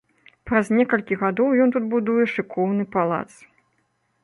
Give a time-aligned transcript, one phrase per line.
[0.49, 3.31] Праз некалькі гадоў ён тут будуе шыкоўны палац.